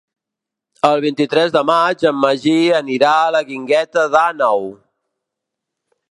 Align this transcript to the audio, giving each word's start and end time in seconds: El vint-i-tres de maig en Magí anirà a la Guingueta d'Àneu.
El 0.87 1.01
vint-i-tres 1.03 1.51
de 1.55 1.61
maig 1.69 2.05
en 2.11 2.17
Magí 2.21 2.55
anirà 2.77 3.11
a 3.17 3.27
la 3.35 3.41
Guingueta 3.51 4.07
d'Àneu. 4.15 4.65